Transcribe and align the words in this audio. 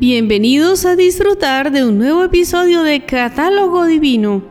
Bienvenidos 0.00 0.86
a 0.86 0.96
disfrutar 0.96 1.72
de 1.72 1.84
un 1.84 1.98
nuevo 1.98 2.24
episodio 2.24 2.82
de 2.84 3.04
Catálogo 3.04 3.84
Divino. 3.84 4.42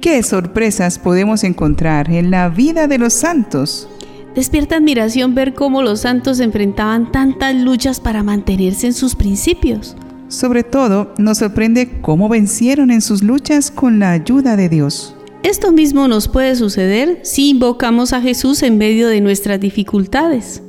¿Qué 0.00 0.22
sorpresas 0.22 1.00
podemos 1.00 1.42
encontrar 1.42 2.08
en 2.08 2.30
la 2.30 2.48
vida 2.48 2.86
de 2.86 2.98
los 2.98 3.12
santos? 3.12 3.88
Despierta 4.36 4.76
admiración 4.76 5.34
ver 5.34 5.54
cómo 5.54 5.82
los 5.82 6.02
santos 6.02 6.38
enfrentaban 6.38 7.10
tantas 7.10 7.56
luchas 7.56 7.98
para 7.98 8.22
mantenerse 8.22 8.86
en 8.86 8.92
sus 8.92 9.16
principios. 9.16 9.96
Sobre 10.28 10.62
todo, 10.62 11.12
nos 11.18 11.38
sorprende 11.38 12.00
cómo 12.00 12.28
vencieron 12.28 12.92
en 12.92 13.00
sus 13.00 13.24
luchas 13.24 13.72
con 13.72 13.98
la 13.98 14.12
ayuda 14.12 14.54
de 14.54 14.68
Dios. 14.68 15.16
Esto 15.42 15.72
mismo 15.72 16.06
nos 16.06 16.28
puede 16.28 16.54
suceder 16.54 17.18
si 17.24 17.50
invocamos 17.50 18.12
a 18.12 18.20
Jesús 18.20 18.62
en 18.62 18.78
medio 18.78 19.08
de 19.08 19.20
nuestras 19.20 19.58
dificultades. 19.58 20.62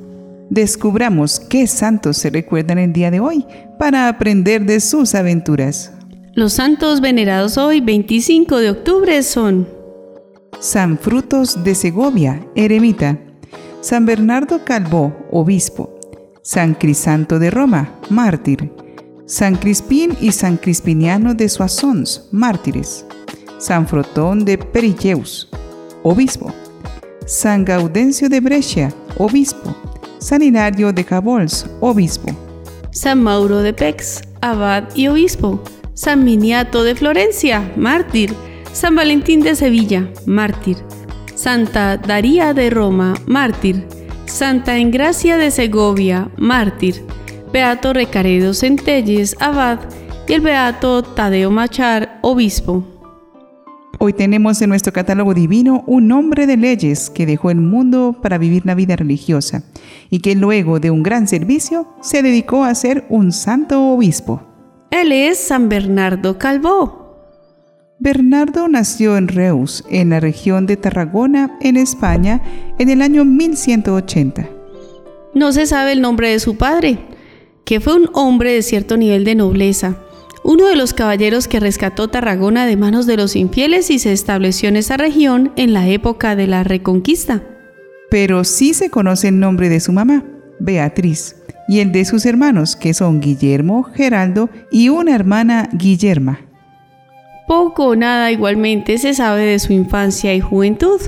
Descubramos 0.53 1.39
qué 1.39 1.65
santos 1.65 2.17
se 2.17 2.29
recuerdan 2.29 2.77
el 2.77 2.93
día 2.93 3.09
de 3.09 3.19
hoy 3.19 3.43
para 3.79 4.07
aprender 4.07 4.63
de 4.67 4.81
sus 4.81 5.15
aventuras. 5.15 5.91
Los 6.35 6.53
santos 6.53 7.01
venerados 7.01 7.57
hoy, 7.57 7.81
25 7.81 8.57
de 8.57 8.69
octubre, 8.69 9.23
son 9.23 9.67
San 10.59 10.99
Frutos 10.99 11.63
de 11.63 11.73
Segovia, 11.73 12.39
eremita, 12.53 13.19
San 13.81 14.05
Bernardo 14.05 14.63
Calvó, 14.63 15.25
obispo, 15.31 15.99
San 16.43 16.75
Crisanto 16.75 17.39
de 17.39 17.49
Roma, 17.49 17.89
mártir, 18.11 18.71
San 19.25 19.55
Crispín 19.55 20.15
y 20.21 20.33
San 20.33 20.57
Crispiniano 20.57 21.33
de 21.33 21.49
Soissons, 21.49 22.29
mártires, 22.31 23.07
San 23.57 23.87
Frotón 23.87 24.45
de 24.45 24.59
Perilleus, 24.59 25.49
obispo, 26.03 26.53
San 27.25 27.65
Gaudencio 27.65 28.29
de 28.29 28.39
Brescia, 28.39 28.93
obispo, 29.17 29.75
San 30.23 30.41
Hilario 30.41 30.93
de 30.93 31.03
Cabols, 31.03 31.65
obispo. 31.81 32.29
San 32.91 33.21
Mauro 33.21 33.57
de 33.57 33.73
Pex, 33.73 34.21
abad 34.39 34.85
y 34.95 35.07
obispo. 35.07 35.61
San 35.95 36.23
Miniato 36.23 36.85
de 36.85 36.95
Florencia, 36.95 37.73
mártir. 37.75 38.33
San 38.71 38.95
Valentín 38.95 39.41
de 39.41 39.53
Sevilla, 39.53 40.07
mártir. 40.25 40.77
Santa 41.35 41.97
Daría 41.97 42.53
de 42.53 42.69
Roma, 42.69 43.15
mártir. 43.25 43.85
Santa 44.25 44.77
Engracia 44.77 45.35
de 45.35 45.51
Segovia, 45.51 46.29
mártir. 46.37 47.03
Beato 47.51 47.91
Recaredo 47.91 48.53
Centelles, 48.53 49.35
abad. 49.41 49.79
Y 50.25 50.33
el 50.35 50.41
Beato 50.41 51.03
Tadeo 51.03 51.51
Machar, 51.51 52.19
obispo. 52.21 52.92
Hoy 53.99 54.11
tenemos 54.13 54.61
en 54.61 54.69
nuestro 54.69 54.91
catálogo 54.91 55.33
divino 55.33 55.83
un 55.85 56.11
hombre 56.11 56.47
de 56.47 56.57
leyes 56.57 57.09
que 57.09 57.25
dejó 57.25 57.51
el 57.51 57.57
mundo 57.57 58.17
para 58.21 58.37
vivir 58.37 58.65
la 58.65 58.75
vida 58.75 58.95
religiosa 58.95 59.63
y 60.09 60.19
que 60.19 60.35
luego 60.35 60.79
de 60.79 60.91
un 60.91 61.03
gran 61.03 61.27
servicio 61.27 61.87
se 62.01 62.23
dedicó 62.23 62.63
a 62.63 62.75
ser 62.75 63.05
un 63.09 63.31
santo 63.31 63.89
obispo. 63.89 64.41
Él 64.89 65.11
es 65.11 65.37
San 65.37 65.69
Bernardo 65.69 66.37
Calvó. 66.37 67.03
Bernardo 67.99 68.67
nació 68.67 69.15
en 69.15 69.27
Reus, 69.27 69.85
en 69.89 70.09
la 70.09 70.19
región 70.19 70.65
de 70.65 70.75
Tarragona, 70.75 71.57
en 71.61 71.77
España, 71.77 72.41
en 72.79 72.89
el 72.89 73.01
año 73.01 73.23
1180. 73.23 74.49
No 75.33 75.51
se 75.53 75.65
sabe 75.67 75.93
el 75.93 76.01
nombre 76.01 76.29
de 76.29 76.39
su 76.39 76.57
padre, 76.57 76.99
que 77.63 77.79
fue 77.79 77.95
un 77.95 78.09
hombre 78.13 78.53
de 78.53 78.61
cierto 78.63 78.97
nivel 78.97 79.23
de 79.23 79.35
nobleza 79.35 79.97
uno 80.43 80.67
de 80.67 80.75
los 80.75 80.93
caballeros 80.93 81.47
que 81.47 81.59
rescató 81.59 82.09
Tarragona 82.09 82.65
de 82.65 82.75
manos 82.75 83.05
de 83.05 83.17
los 83.17 83.35
infieles 83.35 83.89
y 83.89 83.99
se 83.99 84.11
estableció 84.11 84.69
en 84.69 84.75
esa 84.75 84.97
región 84.97 85.51
en 85.55 85.73
la 85.73 85.87
época 85.87 86.35
de 86.35 86.47
la 86.47 86.63
Reconquista. 86.63 87.43
Pero 88.09 88.43
sí 88.43 88.73
se 88.73 88.89
conoce 88.89 89.29
el 89.29 89.39
nombre 89.39 89.69
de 89.69 89.79
su 89.79 89.93
mamá, 89.93 90.23
Beatriz, 90.59 91.37
y 91.67 91.79
el 91.79 91.91
de 91.91 92.05
sus 92.05 92.25
hermanos, 92.25 92.75
que 92.75 92.93
son 92.93 93.21
Guillermo, 93.21 93.83
Geraldo 93.83 94.49
y 94.71 94.89
una 94.89 95.15
hermana, 95.15 95.69
Guillerma. 95.71 96.41
Poco 97.47 97.87
o 97.87 97.95
nada 97.95 98.31
igualmente 98.31 98.97
se 98.97 99.13
sabe 99.13 99.43
de 99.43 99.59
su 99.59 99.73
infancia 99.73 100.33
y 100.35 100.41
juventud. 100.41 101.01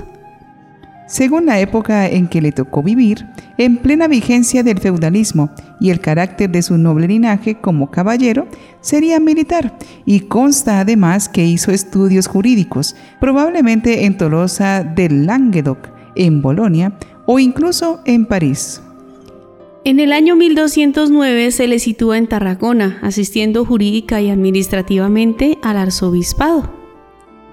Según 1.06 1.46
la 1.46 1.60
época 1.60 2.08
en 2.08 2.26
que 2.26 2.42
le 2.42 2.50
tocó 2.50 2.82
vivir, 2.82 3.26
en 3.58 3.76
plena 3.76 4.08
vigencia 4.08 4.64
del 4.64 4.80
feudalismo 4.80 5.50
y 5.80 5.90
el 5.90 6.00
carácter 6.00 6.50
de 6.50 6.62
su 6.62 6.78
noble 6.78 7.06
linaje 7.06 7.54
como 7.54 7.92
caballero, 7.92 8.48
sería 8.80 9.20
militar 9.20 9.78
y 10.04 10.20
consta 10.20 10.80
además 10.80 11.28
que 11.28 11.44
hizo 11.44 11.70
estudios 11.70 12.26
jurídicos, 12.26 12.96
probablemente 13.20 14.04
en 14.04 14.16
Tolosa 14.16 14.82
del 14.82 15.26
Languedoc, 15.26 15.88
en 16.16 16.42
Bolonia 16.42 16.98
o 17.24 17.38
incluso 17.38 18.00
en 18.04 18.26
París. 18.26 18.82
En 19.84 20.00
el 20.00 20.12
año 20.12 20.34
1209 20.34 21.52
se 21.52 21.68
le 21.68 21.78
sitúa 21.78 22.18
en 22.18 22.26
Tarragona, 22.26 22.98
asistiendo 23.02 23.64
jurídica 23.64 24.20
y 24.20 24.30
administrativamente 24.30 25.58
al 25.62 25.76
arzobispado. 25.76 26.68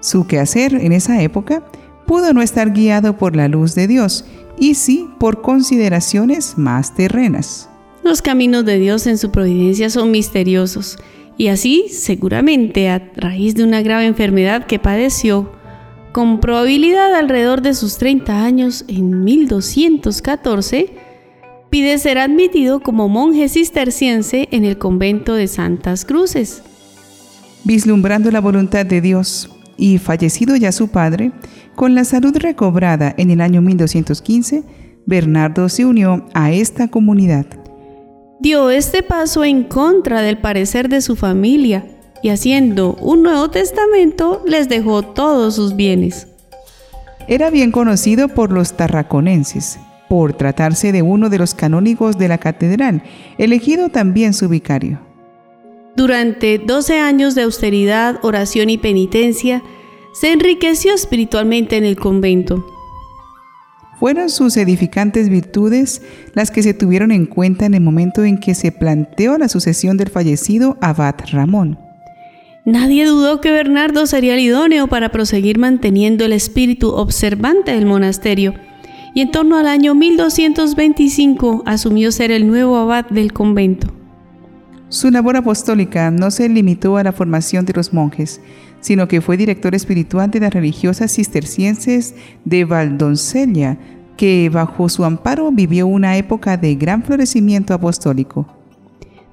Su 0.00 0.26
quehacer 0.26 0.74
en 0.74 0.90
esa 0.90 1.22
época 1.22 1.62
pudo 2.06 2.32
no 2.32 2.42
estar 2.42 2.72
guiado 2.72 3.16
por 3.16 3.36
la 3.36 3.48
luz 3.48 3.74
de 3.74 3.86
Dios, 3.86 4.24
y 4.58 4.74
sí 4.74 5.08
por 5.18 5.42
consideraciones 5.42 6.56
más 6.56 6.94
terrenas. 6.94 7.68
Los 8.02 8.22
caminos 8.22 8.64
de 8.64 8.78
Dios 8.78 9.06
en 9.06 9.18
su 9.18 9.30
providencia 9.30 9.90
son 9.90 10.10
misteriosos, 10.10 10.98
y 11.36 11.48
así, 11.48 11.86
seguramente 11.90 12.88
a 12.88 13.10
raíz 13.16 13.54
de 13.54 13.64
una 13.64 13.82
grave 13.82 14.06
enfermedad 14.06 14.66
que 14.66 14.78
padeció, 14.78 15.50
con 16.12 16.38
probabilidad 16.38 17.14
alrededor 17.14 17.60
de 17.60 17.74
sus 17.74 17.98
30 17.98 18.44
años 18.44 18.84
en 18.86 19.24
1214, 19.24 20.92
pide 21.70 21.98
ser 21.98 22.18
admitido 22.18 22.78
como 22.80 23.08
monje 23.08 23.48
cisterciense 23.48 24.48
en 24.52 24.64
el 24.64 24.78
convento 24.78 25.34
de 25.34 25.48
Santas 25.48 26.04
Cruces. 26.04 26.62
Vislumbrando 27.64 28.30
la 28.30 28.40
voluntad 28.40 28.86
de 28.86 29.00
Dios 29.00 29.50
y 29.76 29.98
fallecido 29.98 30.56
ya 30.56 30.72
su 30.72 30.88
padre, 30.88 31.32
con 31.74 31.94
la 31.94 32.04
salud 32.04 32.36
recobrada 32.36 33.14
en 33.16 33.30
el 33.30 33.40
año 33.40 33.60
1215, 33.62 34.62
Bernardo 35.06 35.68
se 35.68 35.84
unió 35.84 36.26
a 36.34 36.52
esta 36.52 36.88
comunidad. 36.88 37.46
Dio 38.40 38.70
este 38.70 39.02
paso 39.02 39.44
en 39.44 39.64
contra 39.64 40.22
del 40.22 40.38
parecer 40.38 40.88
de 40.88 41.00
su 41.00 41.16
familia 41.16 41.86
y 42.22 42.30
haciendo 42.30 42.94
un 42.96 43.22
Nuevo 43.22 43.50
Testamento 43.50 44.42
les 44.46 44.68
dejó 44.68 45.02
todos 45.02 45.54
sus 45.54 45.76
bienes. 45.76 46.26
Era 47.26 47.50
bien 47.50 47.70
conocido 47.70 48.28
por 48.28 48.52
los 48.52 48.74
tarraconenses, 48.74 49.78
por 50.08 50.34
tratarse 50.34 50.92
de 50.92 51.02
uno 51.02 51.30
de 51.30 51.38
los 51.38 51.54
canónigos 51.54 52.18
de 52.18 52.28
la 52.28 52.38
catedral, 52.38 53.02
elegido 53.38 53.88
también 53.88 54.34
su 54.34 54.48
vicario. 54.48 55.13
Durante 55.96 56.58
12 56.58 56.98
años 56.98 57.34
de 57.34 57.42
austeridad, 57.42 58.18
oración 58.22 58.68
y 58.68 58.78
penitencia, 58.78 59.62
se 60.12 60.32
enriqueció 60.32 60.92
espiritualmente 60.92 61.76
en 61.76 61.84
el 61.84 61.96
convento. 61.96 62.66
Fueron 64.00 64.28
sus 64.28 64.56
edificantes 64.56 65.28
virtudes 65.28 66.02
las 66.34 66.50
que 66.50 66.62
se 66.62 66.74
tuvieron 66.74 67.12
en 67.12 67.26
cuenta 67.26 67.64
en 67.66 67.74
el 67.74 67.80
momento 67.80 68.24
en 68.24 68.38
que 68.38 68.54
se 68.54 68.72
planteó 68.72 69.38
la 69.38 69.48
sucesión 69.48 69.96
del 69.96 70.10
fallecido 70.10 70.76
abad 70.80 71.14
Ramón. 71.30 71.78
Nadie 72.64 73.04
dudó 73.04 73.40
que 73.40 73.52
Bernardo 73.52 74.06
sería 74.06 74.34
el 74.34 74.40
idóneo 74.40 74.88
para 74.88 75.12
proseguir 75.12 75.58
manteniendo 75.58 76.24
el 76.24 76.32
espíritu 76.32 76.90
observante 76.90 77.72
del 77.72 77.86
monasterio, 77.86 78.54
y 79.14 79.20
en 79.20 79.30
torno 79.30 79.58
al 79.58 79.68
año 79.68 79.94
1225 79.94 81.62
asumió 81.66 82.10
ser 82.10 82.32
el 82.32 82.48
nuevo 82.48 82.76
abad 82.76 83.06
del 83.06 83.32
convento. 83.32 84.03
Su 84.88 85.10
labor 85.10 85.36
apostólica 85.36 86.10
no 86.10 86.30
se 86.30 86.48
limitó 86.48 86.96
a 86.96 87.02
la 87.02 87.12
formación 87.12 87.64
de 87.64 87.72
los 87.72 87.92
monjes, 87.92 88.40
sino 88.80 89.08
que 89.08 89.20
fue 89.20 89.36
director 89.36 89.74
espiritual 89.74 90.30
de 90.30 90.40
las 90.40 90.52
religiosas 90.52 91.14
cistercienses 91.14 92.14
de 92.44 92.64
Valdoncella, 92.64 93.78
que 94.16 94.50
bajo 94.50 94.88
su 94.88 95.04
amparo 95.04 95.50
vivió 95.50 95.86
una 95.86 96.16
época 96.16 96.56
de 96.56 96.74
gran 96.74 97.02
florecimiento 97.02 97.74
apostólico. 97.74 98.46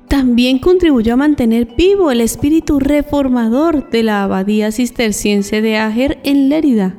También 0.07 0.59
contribuyó 0.59 1.13
a 1.13 1.17
mantener 1.17 1.69
vivo 1.77 2.11
el 2.11 2.21
espíritu 2.21 2.79
reformador 2.79 3.89
de 3.89 4.03
la 4.03 4.23
abadía 4.23 4.71
cisterciense 4.71 5.61
de 5.61 5.77
Ager 5.77 6.19
en 6.23 6.49
Lérida. 6.49 6.95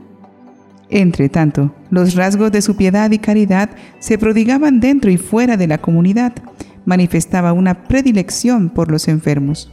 Entre 0.88 1.28
tanto, 1.28 1.74
los 1.90 2.14
rasgos 2.14 2.52
de 2.52 2.62
su 2.62 2.76
piedad 2.76 3.10
y 3.10 3.18
caridad 3.18 3.70
se 3.98 4.18
prodigaban 4.18 4.80
dentro 4.80 5.10
y 5.10 5.16
fuera 5.16 5.56
de 5.56 5.66
la 5.66 5.78
comunidad. 5.78 6.34
Manifestaba 6.84 7.52
una 7.52 7.84
predilección 7.84 8.70
por 8.70 8.90
los 8.90 9.08
enfermos. 9.08 9.72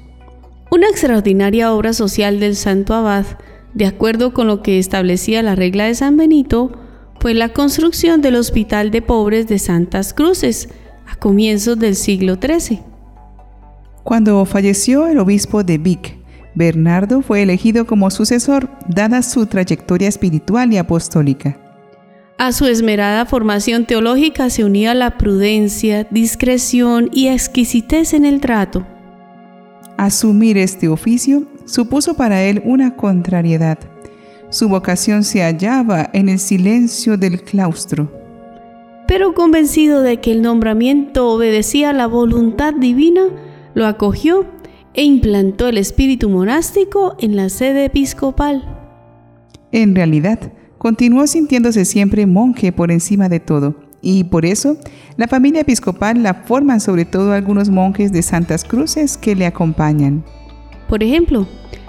Una 0.72 0.88
extraordinaria 0.88 1.74
obra 1.74 1.94
social 1.94 2.40
del 2.40 2.56
Santo 2.56 2.94
Abad, 2.94 3.26
de 3.74 3.86
acuerdo 3.86 4.34
con 4.34 4.48
lo 4.48 4.62
que 4.62 4.78
establecía 4.80 5.42
la 5.42 5.56
regla 5.56 5.86
de 5.86 5.96
San 5.96 6.18
Benito, 6.18 6.72
fue 7.20 7.34
la 7.34 7.50
construcción 7.50 8.22
del 8.22 8.36
Hospital 8.36 8.92
de 8.92 9.02
Pobres 9.02 9.48
de 9.48 9.60
Santas 9.60 10.14
Cruces 10.14 10.70
a 11.08 11.16
comienzos 11.16 11.78
del 11.80 11.96
siglo 11.96 12.36
XIII. 12.36 12.82
Cuando 14.04 14.46
falleció 14.46 15.08
el 15.08 15.20
obispo 15.20 15.64
de 15.64 15.78
Vic, 15.78 16.18
Bernardo 16.56 17.22
fue 17.22 17.42
elegido 17.42 17.86
como 17.86 18.10
sucesor, 18.10 18.70
dada 18.88 19.22
su 19.22 19.46
trayectoria 19.46 20.08
espiritual 20.08 20.74
y 20.74 20.78
apostólica. 20.78 21.58
A 22.42 22.54
su 22.54 22.68
esmerada 22.68 23.26
formación 23.26 23.84
teológica 23.84 24.50
se 24.50 24.64
unía 24.64 24.94
la 24.94 25.18
prudencia, 25.18 26.08
discreción 26.10 27.10
y 27.12 27.28
exquisitez 27.28 28.14
en 28.14 28.24
el 28.24 28.40
trato. 28.40 28.88
asumir 29.98 30.58
este 30.58 30.88
oficio 30.88 31.44
supuso 31.66 32.14
para 32.14 32.42
él 32.44 32.62
una 32.64 32.96
contrariedad. 32.96 33.78
Su 34.50 34.70
vocación 34.70 35.26
se 35.26 35.42
hallaba 35.42 36.10
en 36.14 36.30
el 36.30 36.40
silencio 36.40 37.18
del 37.18 37.44
claustro. 37.44 38.10
Pero 39.06 39.34
convencido 39.34 40.02
de 40.02 40.22
que 40.22 40.32
el 40.32 40.42
nombramiento 40.42 41.28
obedecía 41.28 41.90
a 41.90 41.94
la 41.94 42.08
voluntad 42.08 42.74
divina, 42.74 43.24
lo 43.74 43.86
acogió 43.86 44.46
e 44.94 45.04
implantó 45.04 45.68
el 45.68 45.78
espíritu 45.78 46.30
monástico 46.30 47.18
en 47.20 47.36
la 47.36 47.50
sede 47.50 47.84
episcopal. 47.84 48.64
En 49.74 49.94
realidad, 49.94 50.54
continuó 50.80 51.28
sintiéndose 51.28 51.86
siempre 51.86 52.26
monje 52.26 52.72
por 52.72 52.90
encima 52.90 53.30
de 53.30 53.40
todo, 53.40 53.76
y 54.02 54.24
por 54.24 54.46
eso 54.46 54.78
la 55.18 55.28
familia 55.28 55.62
episcopal 55.62 56.24
la 56.24 56.34
forman 56.34 56.80
sobre 56.80 57.06
todo 57.06 57.34
algunos 57.34 57.70
monjes 57.70 58.12
de 58.12 58.24
Santas 58.24 58.64
Cruces 58.64 59.18
que 59.18 59.36
le 59.36 59.46
acompañan. 59.46 60.24
Por 60.88 61.04
ejemplo, 61.04 61.48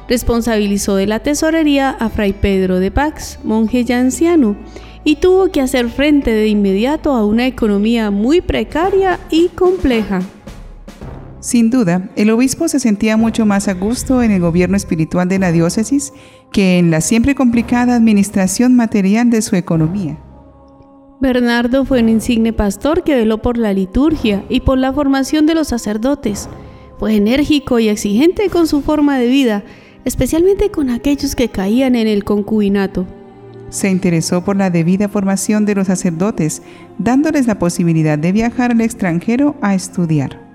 responsabilizó 0.09 0.97
de 0.97 1.07
la 1.07 1.21
tesorería 1.21 1.91
a 1.91 2.11
Fray 2.11 2.33
Pedro 2.35 2.81
de 2.81 2.91
Pax, 2.91 3.39
monje 3.45 3.85
ya 3.85 4.01
anciano, 4.01 4.57
y 5.05 5.17
tuvo 5.17 5.51
que 5.51 5.61
hacer 5.61 5.89
frente 5.89 6.33
de 6.33 6.49
inmediato 6.49 7.13
a 7.13 7.25
una 7.25 7.47
economía 7.47 8.11
muy 8.11 8.41
precaria 8.41 9.21
y 9.31 9.49
compleja. 9.49 10.21
Sin 11.41 11.71
duda, 11.71 12.11
el 12.17 12.29
obispo 12.31 12.69
se 12.69 12.79
sentía 12.79 13.17
mucho 13.17 13.47
más 13.47 13.67
a 13.67 13.73
gusto 13.73 14.23
en 14.23 14.31
el 14.31 14.43
gobierno 14.43 14.77
espiritual 14.77 15.27
de 15.27 15.39
la 15.39 15.53
diócesis 15.53 16.13
que 16.53 16.79
en 16.79 16.91
la 16.91 17.01
siempre 17.01 17.35
complicada 17.35 17.97
administración 17.97 18.77
material 18.77 19.31
de 19.31 19.41
su 19.41 19.57
economía. 19.57 20.19
Bernardo 21.21 21.87
fue 21.87 22.03
un 22.03 22.11
insigne 22.11 22.53
pastor 22.53 23.05
que 23.05 23.15
veló 23.15 23.41
por 23.41 23.57
la 23.57 23.73
liturgia 23.73 24.45
y 24.51 24.61
por 24.61 24.79
la 24.79 24.93
formación 24.93 25.47
de 25.47 25.55
los 25.55 25.69
sacerdotes. 25.69 26.49
Fue 26.99 27.15
enérgico 27.15 27.79
y 27.79 27.89
exigente 27.89 28.51
con 28.51 28.67
su 28.67 28.83
forma 28.83 29.19
de 29.19 29.29
vida, 29.29 29.65
especialmente 30.05 30.71
con 30.71 30.91
aquellos 30.91 31.35
que 31.35 31.49
caían 31.49 31.95
en 31.95 32.07
el 32.07 32.25
concubinato. 32.25 33.07
Se 33.71 33.89
interesó 33.89 34.45
por 34.45 34.57
la 34.57 34.69
debida 34.69 35.09
formación 35.09 35.65
de 35.65 35.75
los 35.75 35.87
sacerdotes, 35.87 36.61
dándoles 36.99 37.47
la 37.47 37.59
posibilidad 37.59 38.19
de 38.19 38.33
viajar 38.33 38.73
al 38.73 38.81
extranjero 38.81 39.57
a 39.63 39.75
estudiar. 39.75 40.50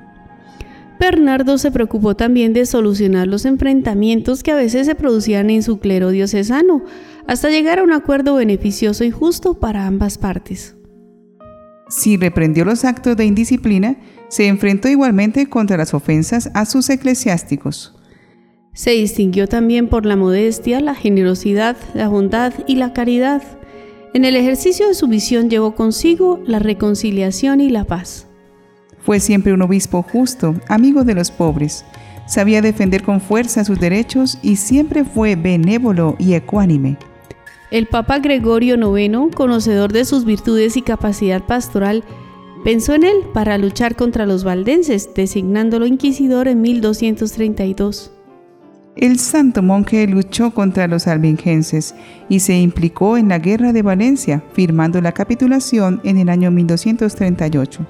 Bernardo 1.00 1.58
se 1.58 1.72
preocupó 1.72 2.16
también 2.16 2.54
de 2.54 2.66
solucionar 2.66 3.28
los 3.28 3.46
enfrentamientos 3.46 4.44
que 4.44 4.52
a 4.52 4.56
veces 4.56 4.88
se 4.88 4.96
producían 4.96 5.50
en 5.50 5.62
su 5.62 5.80
clero 5.80 6.10
diocesano, 6.10 6.84
hasta 7.28 7.50
llegar 7.50 7.80
a 7.80 7.84
un 7.84 7.92
acuerdo 7.92 8.36
beneficioso 8.36 9.04
y 9.04 9.12
justo 9.12 9.56
para 9.56 9.88
ambas 9.88 10.18
partes. 10.18 10.76
Si 11.90 12.18
reprendió 12.18 12.66
los 12.66 12.86
actos 12.86 13.16
de 13.18 13.26
indisciplina, 13.26 13.98
se 14.30 14.48
enfrentó 14.48 14.88
igualmente 14.88 15.48
contra 15.48 15.78
las 15.78 15.94
ofensas 15.94 16.50
a 16.54 16.66
sus 16.66 16.90
eclesiásticos. 16.90 17.96
Se 18.74 18.92
distinguió 18.92 19.48
también 19.48 19.88
por 19.88 20.06
la 20.06 20.16
modestia, 20.16 20.82
la 20.82 20.96
generosidad, 20.96 21.78
la 21.94 22.08
bondad 22.08 22.54
y 22.68 22.76
la 22.76 22.92
caridad. 22.94 23.44
En 24.14 24.26
el 24.26 24.36
ejercicio 24.36 24.88
de 24.88 24.94
su 24.94 25.08
misión 25.08 25.50
llevó 25.50 25.76
consigo 25.76 26.42
la 26.46 26.60
reconciliación 26.60 27.62
y 27.62 27.70
la 27.70 27.86
paz. 27.86 28.28
Fue 29.06 29.20
siempre 29.20 29.54
un 29.54 29.62
obispo 29.62 30.02
justo, 30.02 30.56
amigo 30.68 31.04
de 31.04 31.14
los 31.14 31.30
pobres. 31.30 31.86
Sabía 32.26 32.64
defender 32.64 33.04
con 33.04 33.22
fuerza 33.22 33.64
sus 33.64 33.80
derechos 33.80 34.40
y 34.42 34.56
siempre 34.56 35.06
fue 35.06 35.36
benévolo 35.36 36.16
y 36.18 36.34
ecuánime. 36.34 36.98
El 37.70 37.86
Papa 37.86 38.18
Gregorio 38.18 38.76
IX, 38.76 39.36
conocedor 39.36 39.94
de 39.94 40.06
sus 40.06 40.26
virtudes 40.26 40.76
y 40.76 40.82
capacidad 40.82 41.44
pastoral, 41.44 42.04
pensó 42.64 42.96
en 42.96 43.04
él 43.04 43.18
para 43.32 43.60
luchar 43.60 43.96
contra 43.96 44.26
los 44.26 44.44
valdenses, 44.44 45.14
designándolo 45.14 45.86
inquisidor 45.86 46.48
en 46.48 46.62
1232. 46.62 48.12
El 48.96 49.20
santo 49.20 49.62
monje 49.62 50.08
luchó 50.08 50.52
contra 50.52 50.88
los 50.88 51.06
albingenses 51.06 51.94
y 52.28 52.40
se 52.40 52.58
implicó 52.58 53.18
en 53.18 53.28
la 53.30 53.38
guerra 53.38 53.72
de 53.72 53.84
Valencia, 53.84 54.42
firmando 54.54 55.00
la 55.02 55.12
capitulación 55.12 56.02
en 56.04 56.18
el 56.18 56.30
año 56.30 56.50
1238. 56.50 57.86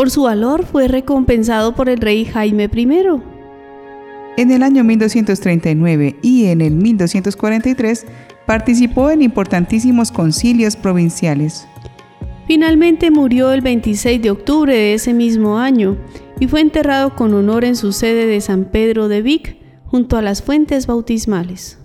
Por 0.00 0.10
su 0.10 0.22
valor 0.22 0.64
fue 0.64 0.88
recompensado 0.88 1.74
por 1.74 1.90
el 1.90 1.98
rey 1.98 2.24
Jaime 2.24 2.70
I. 2.74 2.88
En 4.38 4.50
el 4.50 4.62
año 4.62 4.82
1239 4.82 6.16
y 6.22 6.46
en 6.46 6.62
el 6.62 6.72
1243 6.72 8.06
participó 8.46 9.10
en 9.10 9.20
importantísimos 9.20 10.10
concilios 10.10 10.74
provinciales. 10.76 11.66
Finalmente 12.46 13.10
murió 13.10 13.52
el 13.52 13.60
26 13.60 14.22
de 14.22 14.30
octubre 14.30 14.74
de 14.74 14.94
ese 14.94 15.12
mismo 15.12 15.58
año 15.58 15.98
y 16.38 16.48
fue 16.48 16.62
enterrado 16.62 17.14
con 17.14 17.34
honor 17.34 17.66
en 17.66 17.76
su 17.76 17.92
sede 17.92 18.24
de 18.24 18.40
San 18.40 18.70
Pedro 18.70 19.06
de 19.06 19.20
Vic, 19.20 19.58
junto 19.84 20.16
a 20.16 20.22
las 20.22 20.42
fuentes 20.42 20.86
bautismales. 20.86 21.78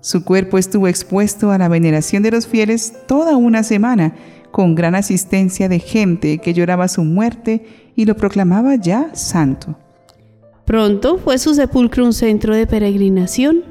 Su 0.00 0.24
cuerpo 0.24 0.56
estuvo 0.56 0.88
expuesto 0.88 1.50
a 1.50 1.58
la 1.58 1.68
veneración 1.68 2.22
de 2.22 2.30
los 2.30 2.46
fieles 2.46 2.94
toda 3.06 3.36
una 3.36 3.62
semana 3.62 4.14
con 4.54 4.76
gran 4.76 4.94
asistencia 4.94 5.68
de 5.68 5.80
gente 5.80 6.38
que 6.38 6.54
lloraba 6.54 6.86
su 6.86 7.02
muerte 7.02 7.90
y 7.96 8.04
lo 8.04 8.16
proclamaba 8.16 8.76
ya 8.76 9.12
santo. 9.12 9.76
Pronto 10.64 11.18
fue 11.18 11.38
su 11.38 11.56
sepulcro 11.56 12.04
un 12.04 12.12
centro 12.12 12.54
de 12.54 12.64
peregrinación. 12.64 13.64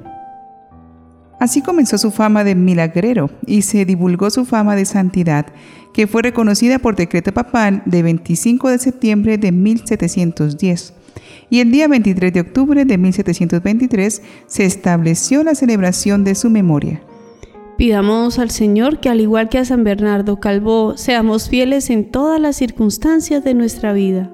Así 1.39 1.61
comenzó 1.61 1.97
su 1.97 2.11
fama 2.11 2.43
de 2.43 2.55
milagrero 2.55 3.29
y 3.47 3.61
se 3.61 3.85
divulgó 3.85 4.29
su 4.29 4.43
fama 4.43 4.75
de 4.75 4.83
santidad, 4.83 5.45
que 5.93 6.05
fue 6.05 6.21
reconocida 6.21 6.79
por 6.79 6.97
decreto 6.97 7.33
papal 7.33 7.81
de 7.85 8.03
25 8.03 8.67
de 8.67 8.77
septiembre 8.77 9.37
de 9.37 9.53
1710. 9.53 10.95
Y 11.49 11.61
el 11.61 11.71
día 11.71 11.87
23 11.87 12.33
de 12.33 12.41
octubre 12.41 12.83
de 12.83 12.97
1723 12.97 14.21
se 14.47 14.65
estableció 14.65 15.45
la 15.45 15.55
celebración 15.55 16.25
de 16.25 16.35
su 16.35 16.49
memoria. 16.49 17.01
Pidamos 17.77 18.37
al 18.37 18.51
Señor 18.51 18.99
que 18.99 19.09
al 19.09 19.19
igual 19.19 19.49
que 19.49 19.57
a 19.57 19.65
San 19.65 19.83
Bernardo 19.83 20.39
Calvo, 20.39 20.95
seamos 20.95 21.49
fieles 21.49 21.89
en 21.89 22.11
todas 22.11 22.39
las 22.39 22.55
circunstancias 22.55 23.43
de 23.43 23.55
nuestra 23.55 23.93
vida. 23.93 24.29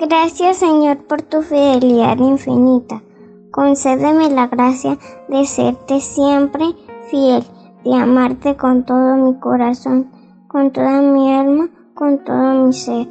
Gracias 0.00 0.58
Señor 0.58 1.04
por 1.04 1.22
tu 1.22 1.42
fidelidad 1.42 2.16
infinita. 2.18 3.02
Concédeme 3.50 4.30
la 4.30 4.48
gracia 4.48 4.98
de 5.28 5.46
serte 5.46 6.00
siempre 6.00 6.64
fiel, 7.10 7.44
de 7.84 7.94
amarte 7.94 8.56
con 8.56 8.84
todo 8.84 9.16
mi 9.16 9.38
corazón, 9.38 10.10
con 10.48 10.72
toda 10.72 11.02
mi 11.02 11.32
alma, 11.32 11.68
con 11.94 12.24
todo 12.24 12.66
mi 12.66 12.72
ser. 12.72 13.06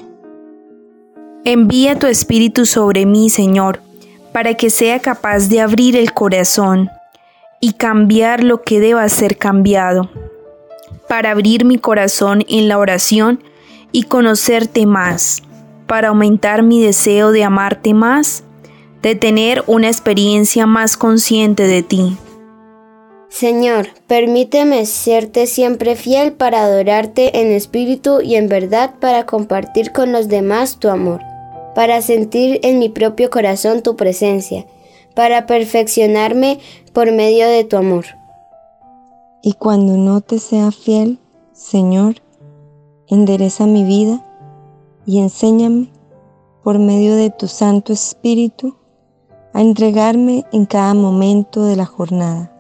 Envía 1.46 1.98
tu 1.98 2.08
Espíritu 2.08 2.66
sobre 2.66 3.06
mí, 3.06 3.30
Señor, 3.30 3.82
para 4.34 4.56
que 4.56 4.70
sea 4.70 5.00
capaz 5.00 5.48
de 5.48 5.62
abrir 5.62 5.96
el 5.96 6.14
corazón 6.14 6.90
y 7.64 7.72
cambiar 7.72 8.44
lo 8.44 8.62
que 8.62 8.82
deba 8.82 9.08
ser 9.08 9.38
cambiado, 9.38 10.10
para 11.08 11.32
abrir 11.32 11.64
mi 11.64 11.78
corazón 11.78 12.44
en 12.50 12.68
la 12.68 12.78
oración 12.78 13.42
y 13.94 14.04
conocerte 14.04 14.86
más, 14.86 15.44
para 15.88 16.10
aumentar 16.10 16.62
mi 16.62 16.84
deseo 16.84 17.32
de 17.32 17.46
amarte 17.46 17.94
más, 17.94 18.44
de 19.02 19.16
tener 19.16 19.64
una 19.66 19.88
experiencia 19.88 20.66
más 20.66 20.98
consciente 20.98 21.66
de 21.66 21.84
ti. 21.84 22.18
Señor, 23.30 23.88
permíteme 24.08 24.86
serte 24.86 25.48
siempre 25.48 25.96
fiel 25.96 26.34
para 26.34 26.64
adorarte 26.64 27.40
en 27.40 27.54
espíritu 27.54 28.20
y 28.20 28.36
en 28.36 28.50
verdad 28.50 28.96
para 29.00 29.26
compartir 29.26 29.94
con 29.94 30.12
los 30.12 30.28
demás 30.28 30.80
tu 30.80 30.90
amor, 30.90 31.22
para 31.76 32.02
sentir 32.02 32.60
en 32.62 32.78
mi 32.80 32.90
propio 32.90 33.30
corazón 33.30 33.82
tu 33.82 33.96
presencia 33.96 34.66
para 35.14 35.46
perfeccionarme 35.46 36.60
por 36.94 37.12
medio 37.12 37.48
de 37.48 37.64
tu 37.64 37.76
amor. 37.76 38.06
Y 39.42 39.54
cuando 39.54 39.98
no 39.98 40.22
te 40.22 40.40
sea 40.40 40.72
fiel, 40.72 41.20
Señor, 41.52 42.16
endereza 43.08 43.66
mi 43.66 43.84
vida 43.84 44.24
y 45.06 45.20
enséñame 45.20 45.92
por 46.64 46.80
medio 46.80 47.16
de 47.16 47.30
tu 47.30 47.48
Santo 47.48 47.92
Espíritu 47.92 48.78
a 49.54 49.62
entregarme 49.62 50.46
en 50.52 50.66
cada 50.66 50.94
momento 50.94 51.66
de 51.66 51.76
la 51.76 51.86
jornada, 51.86 52.52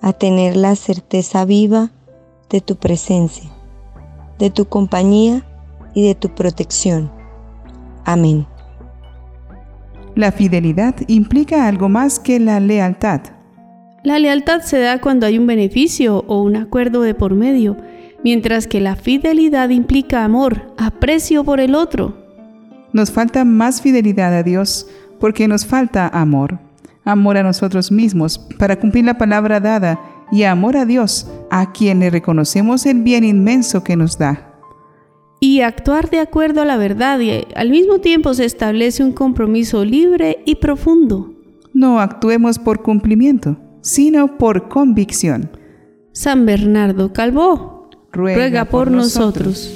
a 0.00 0.12
tener 0.12 0.56
la 0.56 0.74
certeza 0.74 1.44
viva 1.44 1.92
de 2.48 2.60
tu 2.60 2.76
presencia, 2.76 3.50
de 4.38 4.50
tu 4.50 4.64
compañía 4.64 5.46
y 5.94 6.06
de 6.06 6.14
tu 6.14 6.34
protección. 6.34 7.12
Amén. 8.04 8.46
La 10.20 10.32
fidelidad 10.32 10.94
implica 11.06 11.66
algo 11.66 11.88
más 11.88 12.20
que 12.20 12.38
la 12.38 12.60
lealtad. 12.60 13.22
La 14.04 14.18
lealtad 14.18 14.60
se 14.60 14.78
da 14.78 15.00
cuando 15.00 15.24
hay 15.24 15.38
un 15.38 15.46
beneficio 15.46 16.26
o 16.28 16.42
un 16.42 16.56
acuerdo 16.56 17.00
de 17.00 17.14
por 17.14 17.34
medio, 17.34 17.78
mientras 18.22 18.66
que 18.66 18.82
la 18.82 18.96
fidelidad 18.96 19.70
implica 19.70 20.22
amor, 20.22 20.74
aprecio 20.76 21.42
por 21.42 21.58
el 21.58 21.74
otro. 21.74 22.18
Nos 22.92 23.10
falta 23.10 23.46
más 23.46 23.80
fidelidad 23.80 24.34
a 24.34 24.42
Dios 24.42 24.86
porque 25.18 25.48
nos 25.48 25.64
falta 25.64 26.06
amor. 26.08 26.58
Amor 27.02 27.38
a 27.38 27.42
nosotros 27.42 27.90
mismos 27.90 28.38
para 28.58 28.76
cumplir 28.76 29.06
la 29.06 29.16
palabra 29.16 29.58
dada 29.58 29.98
y 30.30 30.42
amor 30.42 30.76
a 30.76 30.84
Dios, 30.84 31.30
a 31.50 31.72
quien 31.72 32.00
le 32.00 32.10
reconocemos 32.10 32.84
el 32.84 33.02
bien 33.02 33.24
inmenso 33.24 33.82
que 33.82 33.96
nos 33.96 34.18
da. 34.18 34.49
Y 35.40 35.62
actuar 35.62 36.10
de 36.10 36.20
acuerdo 36.20 36.60
a 36.60 36.66
la 36.66 36.76
verdad 36.76 37.18
y 37.18 37.46
al 37.56 37.70
mismo 37.70 37.98
tiempo 37.98 38.34
se 38.34 38.44
establece 38.44 39.02
un 39.02 39.12
compromiso 39.12 39.84
libre 39.84 40.42
y 40.44 40.56
profundo. 40.56 41.34
No 41.72 41.98
actuemos 41.98 42.58
por 42.58 42.82
cumplimiento, 42.82 43.56
sino 43.80 44.36
por 44.36 44.68
convicción. 44.68 45.50
San 46.12 46.44
Bernardo 46.44 47.12
Calvo, 47.12 47.88
ruega, 48.12 48.66
por, 48.66 48.90
nosotros. 48.90 49.72